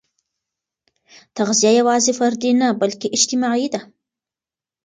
تغذیه 1.37 1.71
یوازې 1.79 2.11
فردي 2.19 2.51
نه، 2.61 2.67
بلکې 2.81 3.07
اجتماعي 3.17 3.67
ده. 3.73 3.81